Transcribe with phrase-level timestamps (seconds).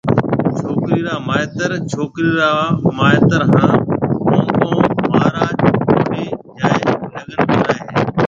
[0.59, 2.51] ڇوڪرَي را مائيتر، ڇوڪرِي را
[2.97, 3.71] مائيتر ھان
[4.29, 4.77] مونگون
[5.11, 6.23] مھاراج ڪوڊِي
[6.57, 6.81] جائيَ
[7.13, 7.99] لڳن جورائيَ ھيََََ